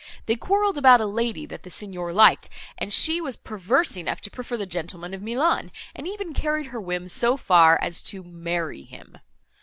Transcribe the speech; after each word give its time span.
They 0.25 0.35
quarrelled 0.35 0.79
about 0.79 0.99
a 0.99 1.05
lady, 1.05 1.45
that 1.45 1.61
the 1.61 1.69
Signor 1.69 2.11
liked, 2.11 2.49
and 2.75 2.91
she 2.91 3.21
was 3.21 3.35
perverse 3.37 3.95
enough 3.95 4.19
to 4.21 4.31
prefer 4.31 4.57
the 4.57 4.65
gentleman 4.65 5.13
of 5.13 5.21
Milan, 5.21 5.71
and 5.95 6.07
even 6.07 6.33
carried 6.33 6.65
her 6.73 6.81
whim 6.81 7.07
so 7.07 7.37
far 7.37 7.77
as 7.83 8.01
to 8.09 8.23
marry 8.23 8.81
him. 8.81 9.19